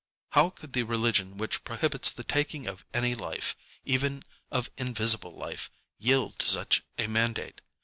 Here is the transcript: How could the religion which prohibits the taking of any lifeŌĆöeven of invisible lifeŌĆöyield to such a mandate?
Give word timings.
How 0.31 0.49
could 0.49 0.73
the 0.73 0.81
religion 0.81 1.37
which 1.37 1.63
prohibits 1.63 2.11
the 2.11 2.23
taking 2.23 2.65
of 2.65 2.83
any 2.91 3.13
lifeŌĆöeven 3.15 4.23
of 4.49 4.71
invisible 4.75 5.33
lifeŌĆöyield 5.37 6.39
to 6.39 6.45
such 6.47 6.81
a 6.97 7.05
mandate? 7.05 7.61